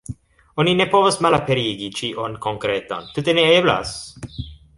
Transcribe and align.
Oni 0.61 0.71
ne 0.77 0.87
povas 0.93 1.19
malaperigi 1.25 1.89
ĉion 1.99 2.39
konkretan, 2.47 3.07
tute 3.19 3.37
ne 3.41 3.45
eblas. 3.61 3.95